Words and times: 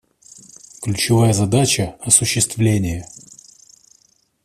Ключевая 0.81 1.31
задача— 1.31 1.95
осуществление. 2.01 3.07